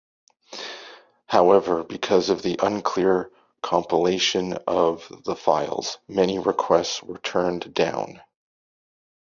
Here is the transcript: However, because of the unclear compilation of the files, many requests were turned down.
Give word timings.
However, 1.27 1.83
because 1.83 2.31
of 2.31 2.41
the 2.41 2.57
unclear 2.63 3.29
compilation 3.61 4.53
of 4.65 5.07
the 5.25 5.35
files, 5.35 5.99
many 6.07 6.39
requests 6.39 7.03
were 7.03 7.19
turned 7.19 7.71
down. 7.75 8.19